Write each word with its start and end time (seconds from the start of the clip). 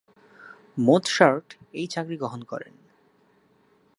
Mozart 0.77 1.47
এই 1.73 1.87
চাকরি 1.87 2.15
গ্রহণ 2.17 2.41
করেন। 2.43 2.73